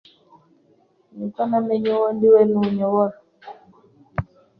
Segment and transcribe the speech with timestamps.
[1.15, 3.15] nibwo namenye uwo ndi we nunyobora,